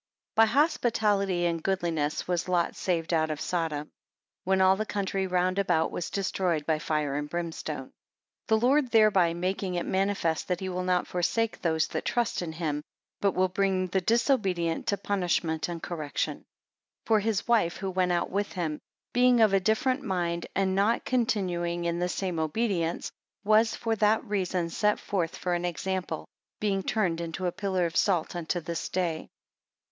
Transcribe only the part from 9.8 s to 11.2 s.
manifest, that he will not